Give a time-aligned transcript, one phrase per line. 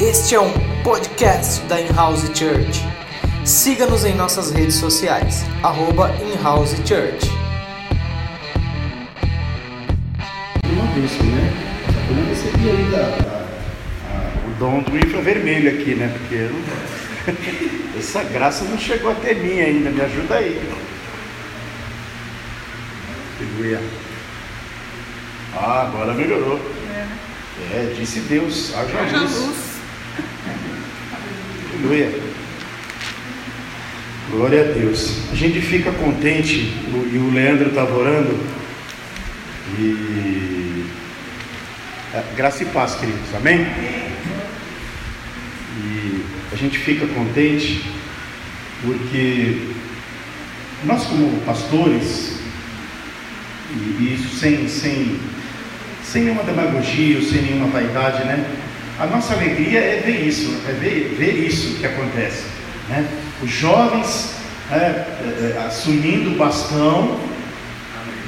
[0.00, 2.82] Este é um podcast da In-House Church.
[3.44, 7.30] Siga-nos em nossas redes sociais, arroba In-House Church.
[10.66, 11.52] Uma bênção, né?
[12.10, 13.46] Eu recebi ainda a-
[14.10, 16.08] a- o dom do infravermelho aqui, né?
[16.18, 17.34] Porque eu não-
[17.98, 20.60] essa graça não chegou até mim ainda, me ajuda aí.
[23.40, 23.80] Aleluia.
[25.56, 26.60] Ah, agora melhorou.
[27.72, 29.63] É, disse Deus, haja luz.
[31.72, 32.10] Aleluia.
[34.30, 35.30] Glória a Deus.
[35.32, 38.38] A gente fica contente, e o Leandro estava orando,
[39.78, 40.86] e
[42.14, 43.66] é, graça e paz, queridos, amém?
[45.78, 47.82] E a gente fica contente
[48.82, 49.68] porque
[50.84, 52.38] nós, como pastores,
[53.72, 55.18] e, isso sem, sem,
[56.02, 58.44] sem nenhuma demagogia, sem nenhuma vaidade, né?
[58.98, 62.44] A nossa alegria é ver isso, é ver, ver isso que acontece,
[62.88, 63.04] né?
[63.42, 64.34] Os jovens
[64.70, 67.18] é, é, é, assumindo o bastão,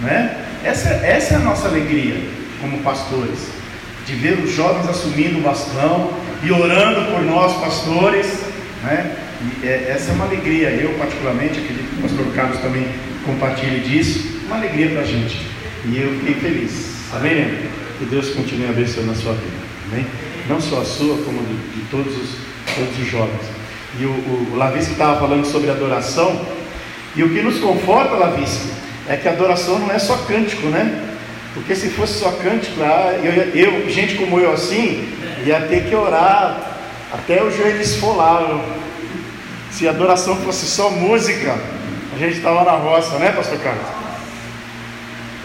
[0.03, 0.45] né?
[0.65, 2.21] Essa, essa é a nossa alegria
[2.61, 3.49] como pastores,
[4.07, 8.27] de ver os jovens assumindo o bastão e orando por nós, pastores.
[8.83, 9.17] Né?
[9.63, 12.89] E, é, essa é uma alegria, eu particularmente, acredito que o pastor Carlos também
[13.25, 15.47] compartilhe disso, uma alegria para a gente.
[15.85, 16.97] E eu fiquei feliz.
[17.13, 17.57] Amém?
[17.99, 19.57] Que Deus continue abençoando a sua vida.
[19.93, 20.07] Amém?
[20.49, 22.31] Não só a sua, como de, de todos, os,
[22.75, 23.43] todos os jovens.
[23.99, 26.41] E o, o, o Lavisco estava falando sobre adoração,
[27.15, 28.69] e o que nos conforta, Lavisco,
[29.09, 31.15] é que adoração não é só cântico, né?
[31.55, 35.09] Porque se fosse só cântico, ah, eu, eu, gente como eu assim,
[35.45, 36.77] ia ter que orar
[37.13, 38.61] até o joelho esfolar.
[39.71, 41.59] Se a adoração fosse só música,
[42.15, 43.87] a gente estava na roça, né, Pastor Carlos?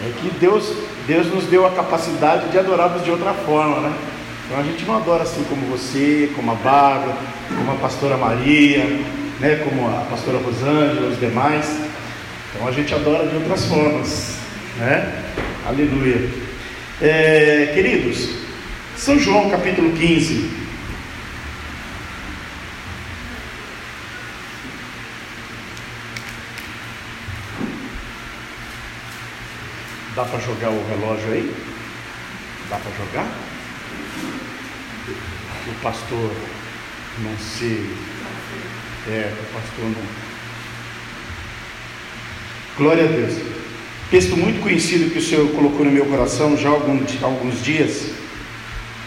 [0.04, 0.72] É que Deus,
[1.06, 3.92] Deus nos deu a capacidade de adorarmos de outra forma, né?
[4.52, 7.16] Então a gente não adora assim como você, como a Bárbara,
[7.48, 8.84] como a pastora Maria,
[9.40, 11.74] né, como a pastora Rosângela, os demais.
[12.50, 14.36] Então a gente adora de outras formas,
[14.76, 15.24] né?
[15.66, 16.28] Aleluia.
[17.00, 18.28] É, queridos,
[18.94, 20.50] São João capítulo 15.
[30.14, 31.56] Dá para jogar o relógio aí?
[32.68, 33.51] Dá para jogar?
[35.10, 36.30] O pastor
[37.18, 37.90] não sei.
[39.08, 40.22] É, o pastor não.
[42.76, 43.34] Glória a Deus.
[44.10, 48.10] Texto muito conhecido que o Senhor colocou no meu coração já há alguns, alguns dias.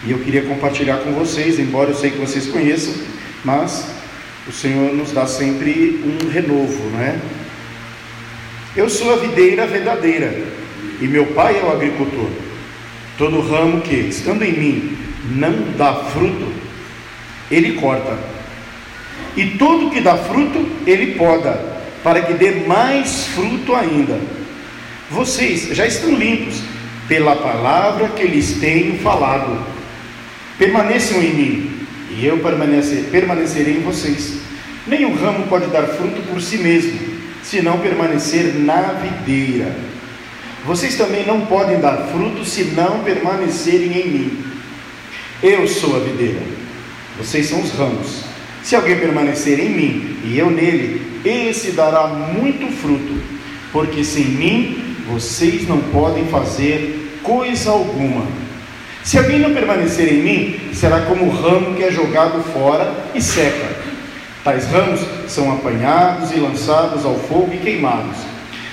[0.04, 2.94] E eu queria compartilhar com vocês, embora eu sei que vocês conheçam,
[3.44, 3.90] mas
[4.46, 7.18] o Senhor nos dá sempre um renovo, não é?
[8.76, 10.44] Eu sou a videira verdadeira,
[11.00, 12.28] e meu pai é o agricultor.
[13.16, 14.95] Todo ramo que, estando em mim,
[15.30, 16.52] não dá fruto,
[17.50, 18.16] ele corta.
[19.36, 21.60] E todo que dá fruto, ele poda,
[22.02, 24.18] para que dê mais fruto ainda.
[25.10, 26.60] Vocês já estão limpos
[27.08, 29.64] pela palavra que lhes tenho falado.
[30.58, 34.40] Permaneçam em mim, e eu permanecer, permanecerei em vocês.
[34.86, 36.98] Nenhum ramo pode dar fruto por si mesmo,
[37.42, 39.74] se não permanecer na videira.
[40.64, 44.44] Vocês também não podem dar fruto se não permanecerem em mim.
[45.42, 46.40] Eu sou a videira,
[47.18, 48.22] vocês são os ramos.
[48.62, 53.20] Se alguém permanecer em mim e eu nele, esse dará muito fruto,
[53.70, 58.26] porque sem mim vocês não podem fazer coisa alguma.
[59.04, 63.20] Se alguém não permanecer em mim, será como o ramo que é jogado fora e
[63.20, 63.76] seca.
[64.42, 68.16] Tais ramos são apanhados e lançados ao fogo e queimados.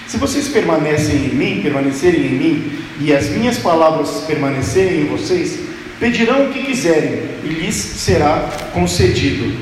[0.08, 5.73] Se vocês permanecem em mim, permanecerem em mim, e as minhas palavras permanecerem em vocês,
[6.04, 9.58] pedirão o que quiserem e lhes será concedido.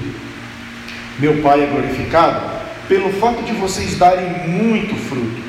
[1.19, 2.49] Meu Pai é glorificado
[2.89, 5.39] pelo fato de vocês darem muito fruto,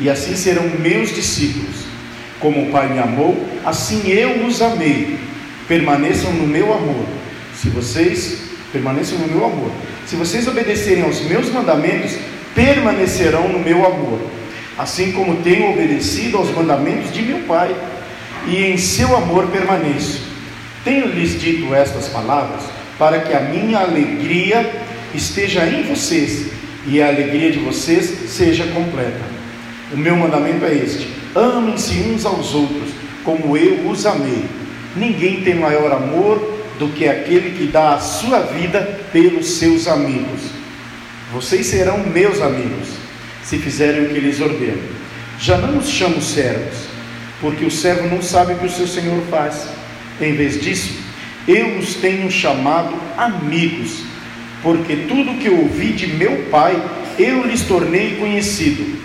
[0.00, 1.84] e assim serão meus discípulos.
[2.40, 5.18] Como o Pai me amou, assim eu os amei.
[5.68, 7.04] Permaneçam no meu amor.
[7.54, 8.38] Se vocês
[8.72, 9.70] permaneçam no meu amor,
[10.06, 12.16] se vocês obedecerem aos meus mandamentos,
[12.54, 14.18] permanecerão no meu amor,
[14.78, 17.76] assim como tenho obedecido aos mandamentos de meu Pai,
[18.46, 20.22] e em seu amor permaneço.
[20.84, 22.62] Tenho-lhes dito estas palavras
[22.98, 24.84] para que a minha alegria
[25.14, 26.46] esteja em vocês
[26.86, 29.36] e a alegria de vocês seja completa.
[29.92, 32.90] O meu mandamento é este: amem-se uns aos outros,
[33.24, 34.44] como eu os amei.
[34.94, 40.40] Ninguém tem maior amor do que aquele que dá a sua vida pelos seus amigos.
[41.32, 42.88] Vocês serão meus amigos,
[43.42, 44.82] se fizerem o que lhes ordeno.
[45.38, 46.85] Já não os chamo servos,
[47.40, 49.68] porque o servo não sabe o que o seu senhor faz.
[50.20, 50.94] Em vez disso,
[51.46, 54.02] eu os tenho chamado amigos,
[54.62, 56.80] porque tudo que eu ouvi de meu Pai,
[57.18, 58.98] eu lhes tornei conhecido.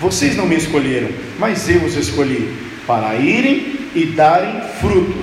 [0.00, 1.08] Vocês não me escolheram,
[1.38, 2.52] mas eu os escolhi,
[2.86, 5.14] para irem e darem fruto,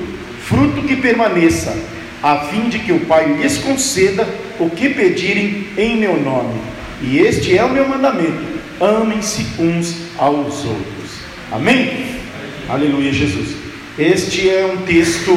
[0.43, 1.77] fruto que permaneça,
[2.23, 4.27] a fim de que o Pai lhes conceda
[4.59, 6.59] o que pedirem em meu nome.
[7.01, 8.43] E este é o meu mandamento:
[8.79, 11.11] amem-se uns aos outros.
[11.51, 12.20] Amém?
[12.69, 13.55] Aleluia, Jesus.
[13.97, 15.31] Este é um texto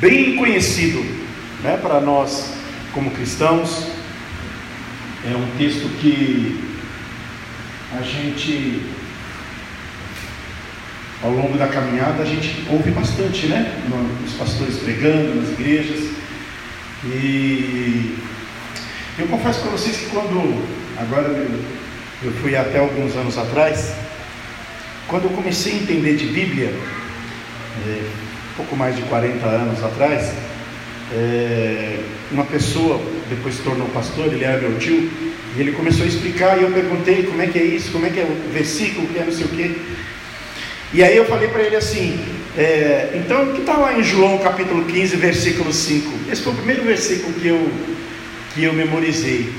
[0.00, 1.00] bem conhecido
[1.62, 2.52] né, para nós
[2.92, 3.86] como cristãos.
[5.24, 6.58] É um texto que
[7.96, 8.82] a gente,
[11.22, 13.80] ao longo da caminhada, a gente ouve bastante, né?
[14.26, 16.10] Os pastores pregando nas igrejas.
[17.04, 18.16] E
[19.18, 20.64] eu confesso para vocês que quando,
[20.98, 21.60] agora eu,
[22.24, 23.94] eu fui até alguns anos atrás,
[25.08, 26.72] quando eu comecei a entender de Bíblia,
[27.86, 28.02] é,
[28.56, 30.32] pouco mais de 40 anos atrás,
[31.12, 31.98] é,
[32.30, 33.00] uma pessoa,
[33.30, 35.10] depois se tornou pastor, ele era meu tio,
[35.56, 38.10] e ele começou a explicar, e eu perguntei como é que é isso, como é
[38.10, 39.76] que é o versículo, que é não sei o quê.
[40.92, 42.22] E aí eu falei para ele assim,
[42.56, 46.30] é, então o que está lá em João capítulo 15, versículo 5?
[46.30, 47.70] Esse foi o primeiro versículo que eu,
[48.54, 49.50] que eu memorizei,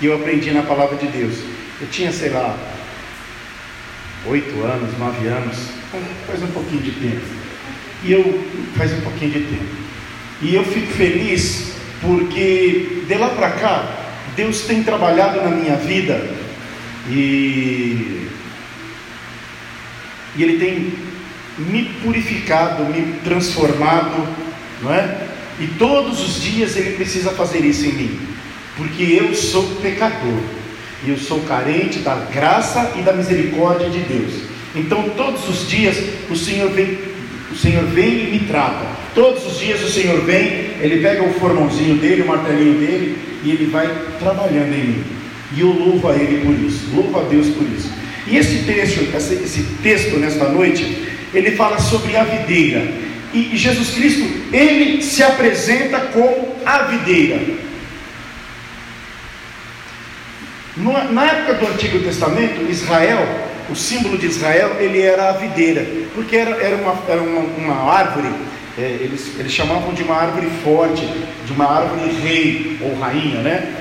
[0.00, 1.34] que eu aprendi na palavra de Deus.
[1.80, 2.56] Eu tinha, sei lá,
[4.26, 5.56] oito anos, nove anos,
[6.26, 7.44] faz um pouquinho de tempo.
[8.02, 8.44] E eu,
[8.76, 9.84] faz um pouquinho de tempo.
[10.42, 14.04] E eu fico feliz porque de lá para cá,
[14.36, 16.20] Deus tem trabalhado na minha vida
[17.08, 18.28] e,
[20.36, 20.92] e Ele tem
[21.56, 24.26] me purificado, me transformado,
[24.82, 25.28] não é?
[25.60, 28.20] E todos os dias Ele precisa fazer isso em mim,
[28.76, 30.40] porque eu sou pecador,
[31.06, 34.32] e eu sou carente da graça e da misericórdia de Deus.
[34.74, 35.96] Então todos os dias
[36.30, 36.98] o Senhor vem,
[37.52, 38.86] o Senhor vem e me trata.
[39.14, 43.50] Todos os dias o Senhor vem, Ele pega o formãozinho dele, o martelinho dele, e
[43.50, 45.04] Ele vai trabalhando em mim.
[45.56, 47.90] E eu louvo a Ele por isso, louvo a Deus por isso.
[48.26, 52.82] E esse texto, esse, texto nesta noite, ele fala sobre a videira.
[53.32, 57.40] E Jesus Cristo, ele se apresenta como a videira.
[57.40, 57.58] No,
[60.76, 63.20] na época do Antigo Testamento, Israel,
[63.70, 67.92] o símbolo de Israel, ele era a videira, porque era, era, uma, era uma, uma
[67.92, 68.28] árvore
[68.76, 71.06] é, eles, eles chamavam de uma árvore forte,
[71.46, 73.72] de uma árvore rei ou rainha, né?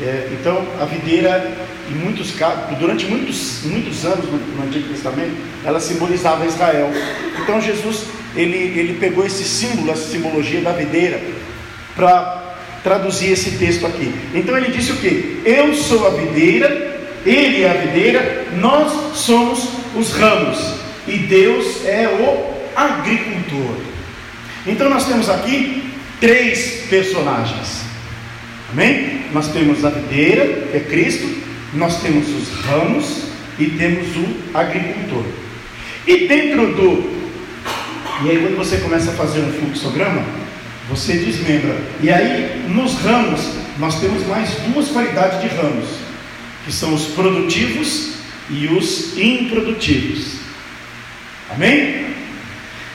[0.00, 1.52] É, então a videira,
[1.88, 6.90] em muitos casos, durante muitos, muitos anos no, no, Antigo Testamento, ela simbolizava Israel.
[7.40, 11.20] Então Jesus ele, ele pegou esse símbolo, essa simbologia da videira,
[11.94, 12.41] para
[12.82, 14.12] traduzir esse texto aqui.
[14.34, 15.40] Então ele disse o que?
[15.44, 20.74] Eu sou a videira, ele é a videira, nós somos os ramos
[21.06, 23.76] e Deus é o agricultor.
[24.66, 27.82] Então nós temos aqui três personagens.
[28.72, 29.22] Amém?
[29.32, 31.28] Nós temos a videira, que é Cristo,
[31.74, 33.24] nós temos os ramos
[33.58, 35.24] e temos o agricultor.
[36.06, 37.22] E dentro do.
[38.24, 40.24] E aí quando você começa a fazer um fluxograma,
[40.92, 41.74] você desmembra.
[42.02, 43.40] E aí nos ramos
[43.78, 45.88] nós temos mais duas qualidades de ramos,
[46.64, 48.16] que são os produtivos
[48.50, 50.36] e os improdutivos.
[51.50, 52.06] Amém?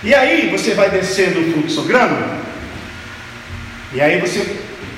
[0.03, 2.37] E aí você vai descendo o fluxograma,
[3.93, 4.45] e aí você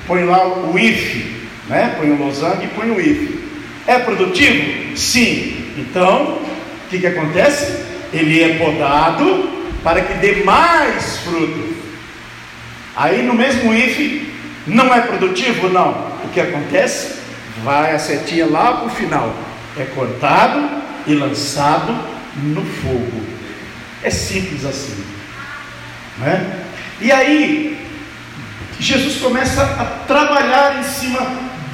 [0.06, 1.24] põe lá o if,
[1.68, 1.94] né?
[1.98, 3.40] põe o losango e põe o if.
[3.86, 4.96] É produtivo?
[4.96, 5.72] Sim.
[5.78, 6.42] Então,
[6.86, 7.82] o que, que acontece?
[8.12, 9.48] Ele é podado
[9.82, 11.80] para que dê mais fruto.
[12.96, 14.28] Aí no mesmo if,
[14.66, 15.68] não é produtivo?
[15.68, 16.10] Não.
[16.24, 17.20] O que acontece?
[17.64, 19.34] Vai a setinha lá para o final.
[19.78, 20.68] É cortado
[21.06, 21.92] e lançado
[22.36, 23.22] no fogo.
[24.02, 25.04] É simples assim.
[26.18, 26.64] Né?
[27.00, 27.78] E aí,
[28.78, 31.20] Jesus começa a trabalhar em cima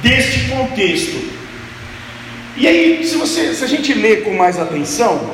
[0.01, 1.37] deste contexto.
[2.55, 5.31] E aí, se, você, se a gente lê com mais atenção,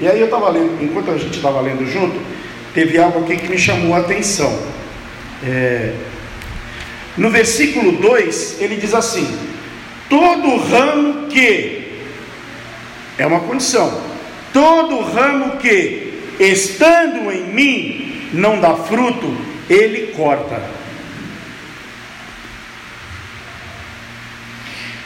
[0.00, 2.20] e aí eu estava lendo, enquanto a gente estava lendo junto,
[2.72, 4.73] teve algo aqui que me chamou a atenção.
[5.42, 5.94] É,
[7.16, 9.26] no versículo 2, ele diz assim:
[10.08, 11.92] Todo ramo que,
[13.18, 14.02] é uma condição,
[14.52, 16.04] todo ramo que
[16.38, 19.36] estando em mim, não dá fruto,
[19.68, 20.60] ele corta.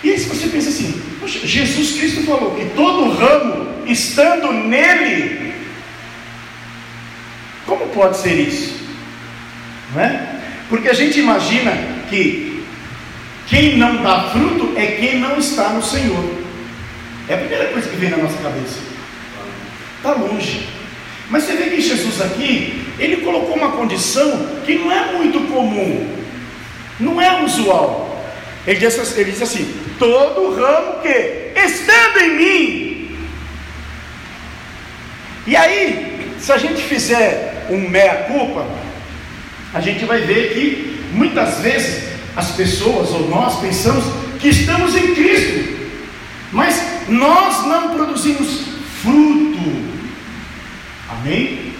[0.02, 5.52] E aí, se você pensa assim, poxa, Jesus Cristo falou que todo ramo, estando nele,
[7.66, 8.88] como pode ser isso?
[9.95, 10.40] Não é?
[10.68, 11.73] Porque a gente imagina
[12.09, 12.64] que
[13.47, 16.38] quem não dá fruto é quem não está no Senhor.
[17.28, 18.78] É a primeira coisa que vem na nossa cabeça.
[19.97, 20.68] Está longe.
[21.30, 26.16] Mas você vê que Jesus aqui, ele colocou uma condição que não é muito comum,
[26.99, 28.09] não é usual.
[28.66, 33.18] Ele diz, assim, ele diz assim: todo ramo que estando em mim.
[35.47, 38.66] E aí, se a gente fizer um meia-culpa,
[39.72, 44.04] a gente vai ver que muitas vezes as pessoas ou nós pensamos
[44.40, 45.76] que estamos em Cristo,
[46.52, 48.62] mas nós não produzimos
[49.02, 49.88] fruto.
[51.10, 51.75] Amém?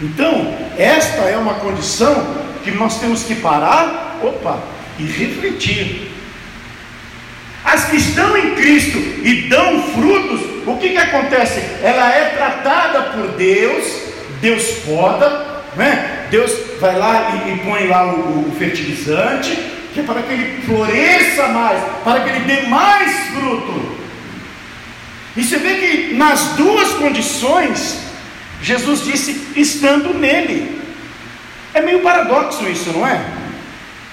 [0.00, 4.62] Então, esta é uma condição que nós temos que parar, opa,
[4.98, 6.10] e refletir.
[7.64, 11.60] As que estão em Cristo e dão frutos, o que, que acontece?
[11.82, 13.84] Ela é tratada por Deus,
[14.40, 16.21] Deus poda, né?
[16.32, 19.54] Deus vai lá e, e põe lá o, o fertilizante,
[19.92, 23.98] que é para que ele floresça mais, para que ele dê mais fruto.
[25.36, 27.98] E você vê que nas duas condições,
[28.62, 30.80] Jesus disse, estando nele.
[31.74, 33.22] É meio paradoxo isso, não é?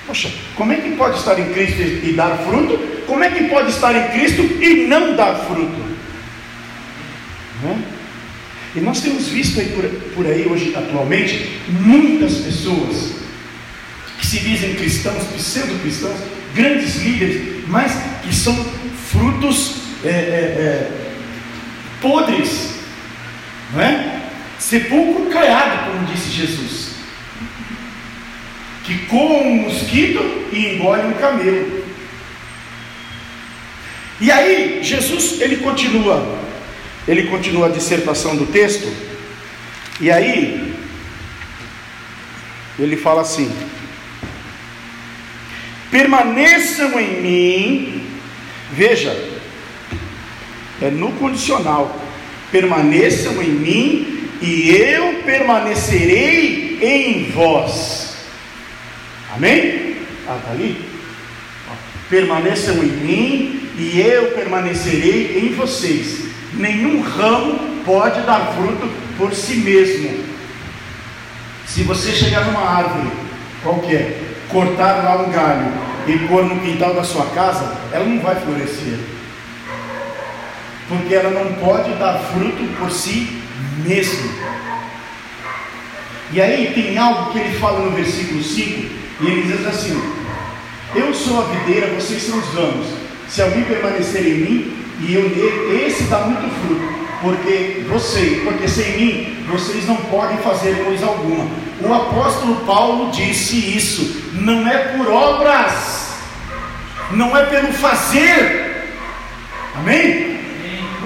[0.06, 2.78] Poxa, como é que pode estar em Cristo e dar fruto?
[3.08, 5.86] Como é que pode estar em Cristo e não dar fruto?
[7.64, 7.99] Não é?
[8.76, 9.84] E nós temos visto aí por,
[10.14, 13.14] por aí hoje, atualmente, muitas pessoas
[14.20, 16.18] que se dizem cristãos, pseudo-cristãos,
[16.54, 18.56] grandes líderes, mas que são
[19.10, 20.92] frutos é, é, é,
[22.02, 22.76] podres,
[23.74, 24.20] não é?
[24.60, 26.90] Sepulcro caiado, como disse Jesus,
[28.84, 30.20] que coam um mosquito
[30.52, 31.84] e engole um camelo.
[34.22, 36.38] E aí, Jesus, ele continua,
[37.10, 38.88] ele continua a dissertação do texto,
[40.00, 40.76] e aí,
[42.78, 43.52] ele fala assim:
[45.90, 48.04] permaneçam em mim,
[48.72, 49.10] veja,
[50.80, 52.00] é no condicional,
[52.52, 58.18] permaneçam em mim e eu permanecerei em vós.
[59.36, 59.96] Amém?
[60.28, 60.80] Ah, está ali?
[62.08, 66.29] Permaneçam em mim e eu permanecerei em vocês.
[66.60, 70.26] Nenhum ramo pode dar fruto por si mesmo.
[71.66, 73.10] Se você chegar numa árvore
[73.64, 75.72] qualquer, cortar lá um galho
[76.06, 79.00] e pôr no quintal da sua casa, ela não vai florescer.
[80.90, 83.42] Porque ela não pode dar fruto por si
[83.86, 84.30] mesmo.
[86.34, 88.90] E aí tem algo que ele fala no versículo 5,
[89.22, 89.98] e ele diz assim:
[90.94, 92.88] Eu sou a videira, vocês são os ramos.
[93.30, 97.00] Se alguém permanecer em mim e eu esse dá muito fruto.
[97.22, 101.48] Porque você, porque sem mim, vocês não podem fazer coisa alguma.
[101.82, 104.30] O apóstolo Paulo disse isso.
[104.34, 106.14] Não é por obras,
[107.12, 108.88] não é pelo fazer.
[109.76, 110.40] Amém?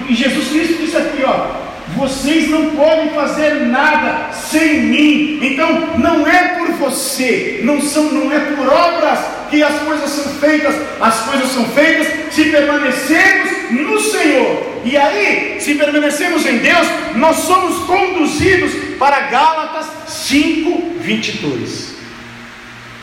[0.08, 1.64] E Jesus Cristo disse aqui, ó,
[1.96, 5.38] vocês não podem fazer nada sem mim.
[5.42, 9.18] Então, não é por você, não são, não é por obras
[9.54, 10.74] que as coisas são feitas.
[11.00, 14.74] As coisas são feitas se permanecermos no Senhor.
[14.84, 21.94] E aí, se permanecemos em Deus, nós somos conduzidos para Gálatas 5, 22.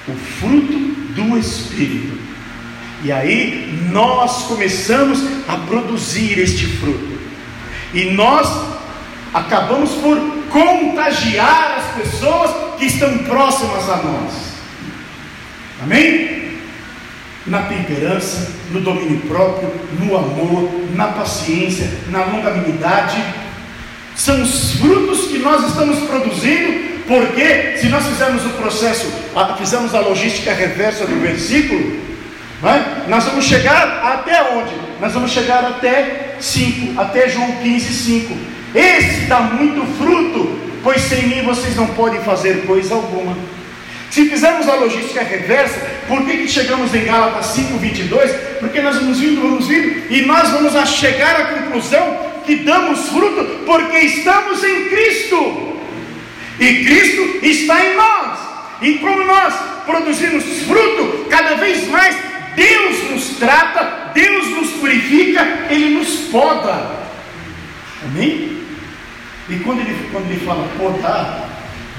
[0.08, 0.78] O fruto
[1.16, 2.20] do Espírito.
[3.04, 7.20] E aí nós começamos a produzir este fruto.
[7.94, 8.48] E nós
[9.34, 14.34] acabamos por contagiar as pessoas que estão próximas a nós.
[15.82, 16.41] Amém?
[17.48, 23.24] Na temperança, no domínio próprio, no amor, na paciência, na longanimidade.
[24.16, 29.12] São os frutos que nós estamos produzindo, porque se nós fizermos o processo,
[29.58, 32.00] fizermos a logística reversa do versículo,
[32.64, 33.10] é?
[33.10, 34.76] nós vamos chegar até onde?
[35.00, 38.38] Nós vamos chegar até 5, até João 15, 5.
[38.76, 43.36] Esse dá muito fruto, pois sem mim vocês não podem fazer coisa alguma.
[44.12, 48.32] Se fizermos a logística reversa, por que, que chegamos em Gálatas 5, 22?
[48.60, 53.08] Porque nós vamos vindo, vamos vindo, e nós vamos a chegar à conclusão que damos
[53.08, 55.78] fruto porque estamos em Cristo,
[56.60, 58.40] e Cristo está em nós,
[58.82, 59.54] e como nós
[59.86, 62.14] produzimos fruto, cada vez mais
[62.54, 67.00] Deus nos trata, Deus nos purifica, Ele nos poda.
[68.04, 68.58] Amém?
[69.50, 71.50] E quando ele, quando ele fala podar,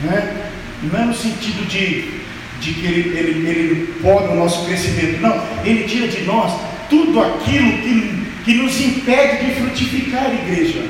[0.03, 0.42] né,
[0.83, 2.23] não é no sentido de,
[2.61, 6.53] de que ele, ele, ele poda o nosso crescimento, não, ele tira de nós
[6.89, 10.85] tudo aquilo que, que nos impede de frutificar a igreja.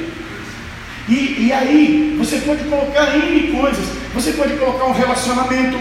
[1.08, 3.84] E, e aí, você pode colocar N coisas,
[4.14, 5.76] você pode colocar um relacionamento,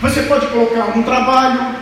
[0.00, 1.76] você pode colocar um trabalho,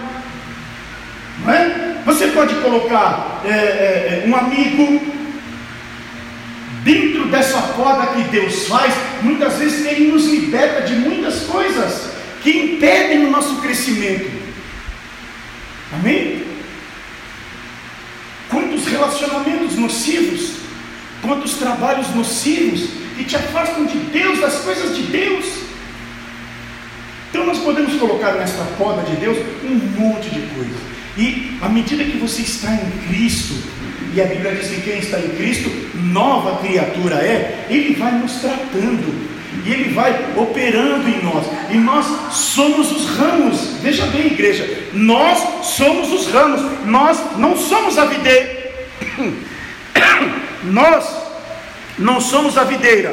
[1.44, 1.96] não é?
[2.04, 5.00] Você pode colocar é, é, é um amigo,
[6.82, 12.10] dentro dessa poda que Deus faz, muitas vezes Ele nos liberta de muitas coisas
[12.42, 14.30] que impedem o nosso crescimento.
[15.92, 16.44] Amém?
[18.48, 20.52] Quantos relacionamentos nocivos,
[21.22, 25.44] quantos trabalhos nocivos que te afastam de Deus, das coisas de Deus.
[27.28, 30.76] Então nós podemos colocar nesta poda de Deus um monte de coisas.
[31.16, 33.54] E à medida que você está em Cristo,
[34.12, 38.40] e a Bíblia diz que quem está em Cristo, nova criatura é, Ele vai nos
[38.40, 39.30] tratando,
[39.64, 43.76] e Ele vai operando em nós, e nós somos os ramos.
[43.80, 48.72] Veja bem, igreja, nós somos os ramos, nós não somos a videira,
[50.64, 51.08] nós
[51.96, 53.10] não somos a videira,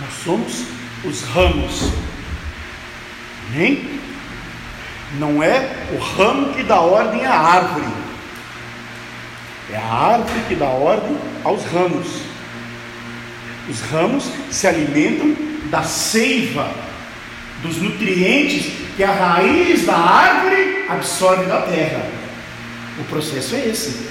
[0.00, 0.64] nós somos
[1.04, 1.92] os ramos,
[3.52, 3.99] amém?
[5.18, 7.86] Não é o ramo que dá ordem à árvore,
[9.72, 12.22] é a árvore que dá ordem aos ramos.
[13.68, 15.36] Os ramos se alimentam
[15.70, 16.68] da seiva,
[17.62, 22.04] dos nutrientes que a raiz da árvore absorve da terra.
[22.98, 24.08] O processo é esse.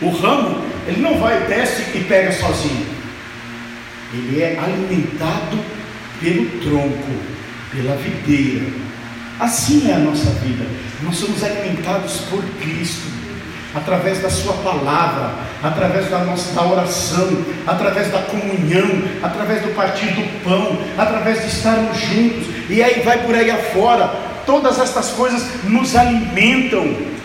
[0.00, 2.86] O ramo, ele não vai, desce e pega sozinho.
[4.12, 5.58] Ele é alimentado
[6.20, 7.12] pelo tronco,
[7.72, 8.87] pela videira.
[9.38, 10.64] Assim é a nossa vida.
[11.02, 13.18] Nós somos alimentados por Cristo
[13.74, 15.30] através da Sua palavra,
[15.62, 18.88] através da nossa oração, através da comunhão,
[19.22, 24.08] através do partir do pão, através de estarmos juntos, e aí vai por aí afora,
[24.46, 27.17] todas estas coisas nos alimentam.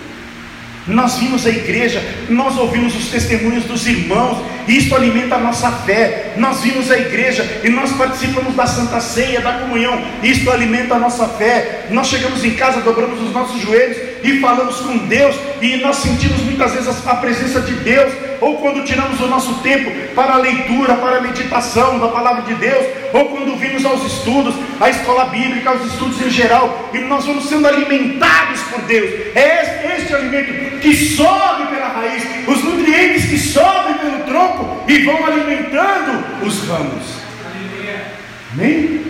[0.87, 5.71] Nós vimos a igreja, nós ouvimos os testemunhos dos irmãos, e isso alimenta a nossa
[5.71, 6.33] fé.
[6.37, 10.99] Nós vimos a igreja e nós participamos da Santa Ceia, da comunhão, isto alimenta a
[10.99, 11.85] nossa fé.
[11.89, 16.41] Nós chegamos em casa, dobramos os nossos joelhos e falamos com Deus, e nós sentimos
[16.41, 20.95] muitas vezes a presença de Deus, ou quando tiramos o nosso tempo para a leitura,
[20.95, 25.69] para a meditação da palavra de Deus, ou quando vimos aos estudos, a escola bíblica,
[25.69, 29.09] aos estudos em geral, e nós vamos sendo alimentados por Deus.
[29.35, 35.25] É este alimento que sobe pela raiz, os nutrientes que sobem pelo tronco e vão
[35.25, 37.23] alimentando os ramos.
[38.53, 39.01] Amém?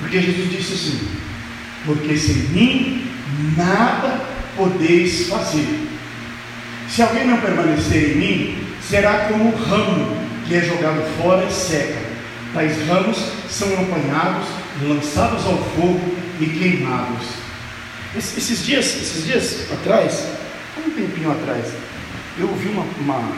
[0.00, 1.08] Porque Jesus disse assim:
[1.84, 3.13] porque sem mim
[3.56, 4.20] nada
[4.56, 5.88] podeis fazer.
[6.88, 10.16] Se alguém não permanecer em mim, será como ramo
[10.46, 11.98] que é jogado fora e seca.
[12.52, 13.18] Tais ramos
[13.50, 14.46] são apanhados,
[14.82, 17.26] lançados ao fogo e queimados.
[18.16, 20.28] Esses dias, esses dias atrás,
[20.78, 21.66] um tempinho atrás,
[22.38, 23.32] eu ouvi uma, uma,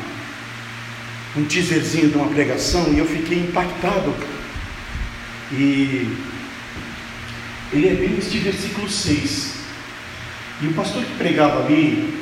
[1.37, 4.15] um teaserzinho de uma pregação e eu fiquei impactado.
[5.53, 6.15] E
[7.73, 9.56] ele é bem neste versículo 6.
[10.63, 12.15] E o pastor que pregava ali,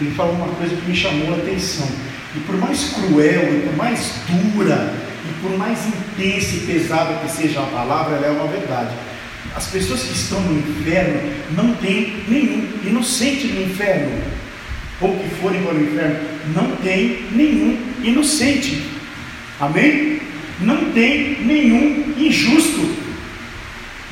[0.00, 1.88] ele falou uma coisa que me chamou a atenção.
[2.34, 4.94] E por mais cruel, e por mais dura,
[5.28, 8.94] e por mais intensa e pesada que seja a palavra, ela é uma verdade.
[9.54, 14.10] As pessoas que estão no inferno não têm nenhum inocente no inferno,
[14.98, 16.16] ou que forem para o inferno,
[16.54, 18.82] não tem nenhum inocente.
[19.60, 20.22] Amém?
[20.60, 23.02] Não tem nenhum injusto.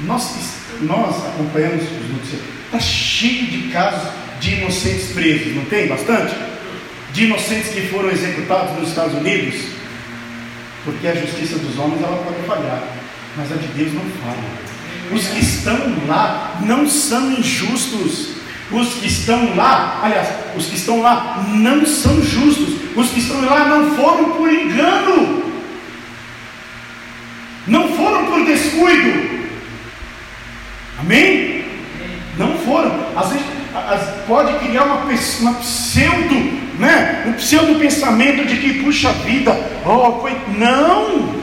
[0.01, 0.35] Nós,
[0.83, 6.33] nós acompanhamos os noticiários Está cheio de casos de inocentes presos, não tem bastante?
[7.13, 9.57] De inocentes que foram executados nos Estados Unidos,
[10.85, 12.81] porque a justiça dos homens ela pode falhar,
[13.37, 14.71] mas a de Deus não falha.
[15.13, 18.37] Os que estão lá não são injustos.
[18.71, 22.77] Os que estão lá, aliás, os que estão lá não são justos.
[22.95, 25.43] Os que estão lá não foram por engano,
[27.67, 29.41] não foram por descuido.
[31.01, 31.60] Amém?
[32.41, 32.91] Não foram.
[33.15, 33.47] Às vezes
[34.27, 35.05] pode criar uma,
[35.41, 36.35] uma pseudo,
[36.79, 37.25] né?
[37.27, 40.35] Um pseudo pensamento de que, puxa vida, oh, coi...
[40.57, 41.40] não!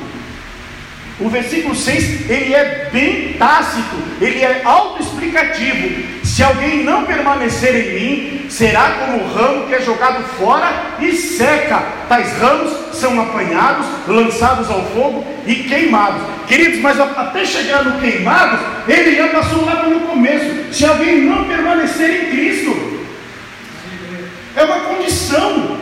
[1.20, 6.18] O versículo 6, ele é bem tácito, ele é autoexplicativo.
[6.24, 11.12] Se alguém não permanecer em mim, será como o ramo que é jogado fora e
[11.14, 11.80] seca.
[12.08, 16.22] Tais ramos são apanhados, lançados ao fogo e queimados.
[16.48, 20.72] Queridos, mas até chegar no queimado, ele já passou lá no começo.
[20.72, 23.06] Se alguém não permanecer em Cristo,
[24.56, 25.78] é uma condição.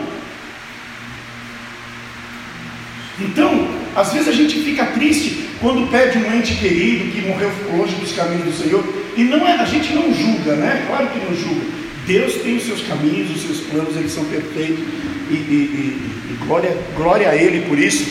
[3.20, 7.94] Então, às vezes a gente fica triste quando perde um ente querido que morreu longe
[7.96, 8.84] dos caminhos do Senhor.
[9.16, 10.84] E não é, a gente não julga, né?
[10.86, 11.62] Claro que não julga.
[12.06, 14.84] Deus tem os seus caminhos, os seus planos, eles são perfeitos.
[15.30, 18.06] E, e, e, e glória, glória a Ele por isso.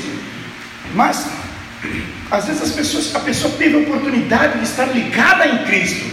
[0.94, 1.28] Mas,
[2.32, 6.04] às vezes as pessoas, a pessoa teve a oportunidade de estar ligada em Cristo.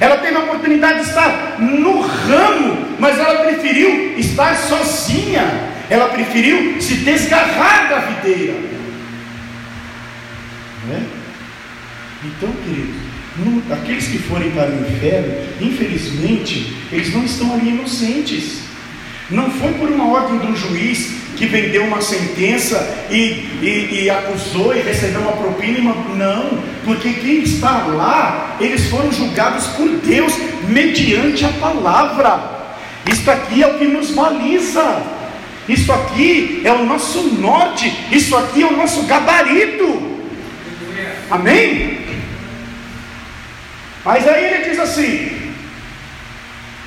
[0.00, 5.42] Ela teve a oportunidade de estar no ramo mas ela preferiu estar sozinha,
[5.88, 8.54] ela preferiu se desgarrar da videira.
[10.88, 11.02] Não é?
[12.24, 12.96] Então, queridos,
[13.70, 18.62] aqueles que forem para o inferno, infelizmente, eles não estão ali inocentes.
[19.30, 24.74] Não foi por uma ordem do juiz que vendeu uma sentença e, e, e, acusou
[24.74, 25.78] e recebeu uma propina.
[25.78, 25.94] Uma...
[26.16, 30.32] Não, porque quem está lá, eles foram julgados por Deus
[30.66, 32.58] mediante a palavra.
[33.06, 35.02] Isto aqui é o que nos baliza.
[35.68, 37.92] Isso aqui é o nosso norte.
[38.10, 40.17] Isso aqui é o nosso gabarito.
[41.30, 41.98] Amém?
[44.04, 45.52] Mas aí ele diz assim: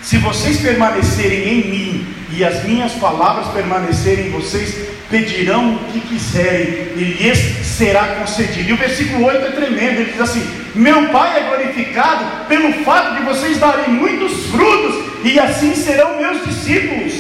[0.02, 4.76] se vocês permanecerem em mim e as minhas palavras permanecerem em vocês,
[5.10, 8.70] pedirão o que quiserem e lhes será concedido.
[8.70, 13.18] E o versículo 8 é tremendo, ele diz assim: Meu Pai é glorificado pelo fato
[13.18, 17.14] de vocês darem muitos frutos, e assim serão meus discípulos.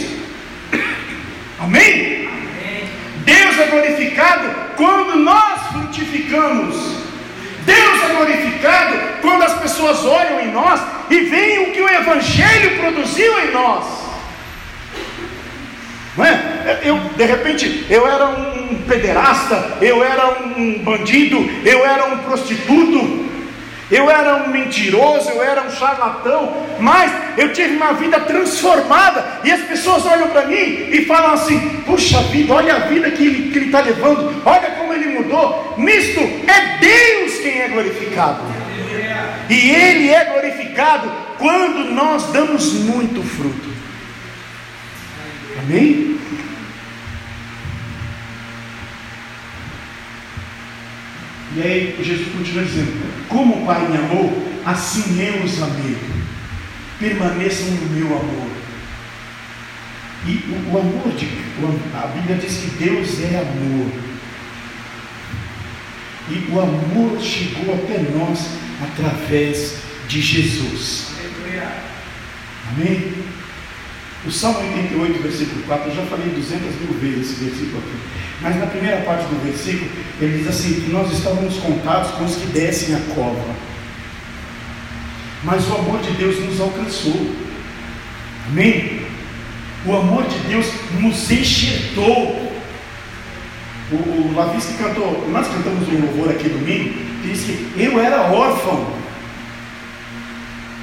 [1.59, 2.27] Amém?
[2.27, 2.83] Amém.
[3.23, 7.00] Deus é glorificado quando nós frutificamos.
[7.65, 12.79] Deus é glorificado quando as pessoas olham em nós e veem o que o Evangelho
[12.79, 13.85] produziu em nós.
[16.17, 16.79] Não é?
[16.83, 23.30] Eu, de repente, eu era um pederasta, eu era um bandido, eu era um prostituto,
[23.91, 29.51] eu era um mentiroso, eu era um charlatão, mas eu tive uma vida transformada, e
[29.51, 33.65] as pessoas olham para mim e falam assim: puxa vida, olha a vida que ele
[33.65, 35.75] está levando, olha como ele mudou.
[35.77, 38.41] Nisto é Deus quem é glorificado,
[39.49, 43.69] e Ele é glorificado quando nós damos muito fruto.
[45.59, 46.17] Amém?
[51.55, 55.97] E aí Jesus continua dizendo: Como o Pai me amou, assim eu os amei.
[56.99, 58.51] Permaneçam no meu amor.
[60.25, 61.25] E o, o amor de
[61.93, 63.91] a Bíblia diz que Deus é amor.
[66.29, 68.47] E o amor chegou até nós
[68.81, 71.11] através de Jesus.
[72.69, 73.13] Amém?
[74.25, 77.97] O Salmo 88, versículo 4, eu já falei 200 mil vezes esse versículo aqui.
[78.39, 82.35] Mas na primeira parte do versículo, ele diz assim: que nós estávamos contados com os
[82.35, 83.55] que descem a cova.
[85.43, 87.35] Mas o amor de Deus nos alcançou.
[88.47, 89.01] Amém?
[89.87, 90.67] O amor de Deus
[90.99, 92.51] nos enxertou.
[93.91, 98.31] O, o Lavis cantou, nós cantamos um louvor aqui domingo, que diz que eu era
[98.31, 98.87] órfão.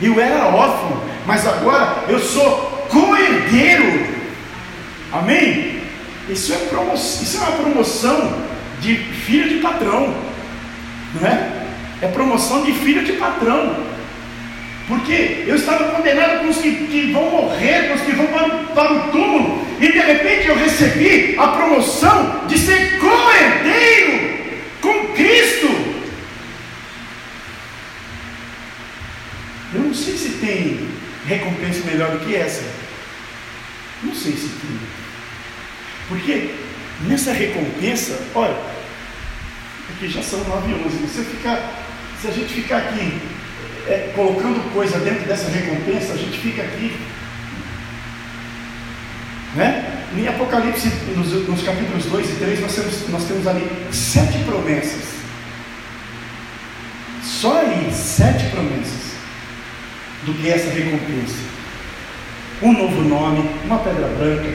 [0.03, 4.19] Eu era órfão, mas agora eu sou co-herdeiro.
[5.13, 5.79] Amém?
[6.29, 8.43] Isso é, promoção, isso é uma promoção
[8.81, 10.15] de filho de patrão,
[11.19, 11.51] não é?
[12.03, 13.89] É promoção de filho de patrão.
[14.87, 18.49] Porque eu estava condenado com os que, que vão morrer, com os que vão para,
[18.75, 24.39] para, o túmulo, e de repente eu recebi a promoção de ser co-herdeiro
[24.81, 25.69] com Cristo.
[29.75, 30.89] Eu não sei se tem
[31.27, 32.63] recompensa melhor do que essa.
[34.03, 34.79] Não sei se tem.
[36.09, 36.55] Porque
[37.03, 38.57] nessa recompensa, olha,
[39.91, 41.85] aqui já são 9 e 11, se, ficar,
[42.21, 43.21] se a gente ficar aqui
[43.87, 46.97] é, colocando coisa dentro dessa recompensa, a gente fica aqui.
[49.55, 50.07] Né?
[50.17, 55.19] Em Apocalipse, nos, nos capítulos 2 e 3, nós temos, nós temos ali sete promessas.
[57.23, 59.08] Só aí, sete promessas
[60.25, 61.37] do que essa recompensa.
[62.63, 64.49] Um novo nome, uma pedra branca,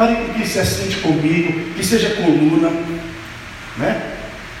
[0.00, 2.70] Fale com quem se assente comigo, que seja coluna,
[3.76, 4.14] né?